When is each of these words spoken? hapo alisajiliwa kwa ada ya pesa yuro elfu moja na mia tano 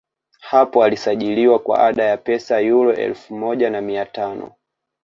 hapo 0.39 0.83
alisajiliwa 0.83 1.59
kwa 1.59 1.79
ada 1.87 2.03
ya 2.03 2.17
pesa 2.17 2.59
yuro 2.59 2.93
elfu 2.95 3.35
moja 3.35 3.69
na 3.69 3.81
mia 3.81 4.05
tano 4.05 4.51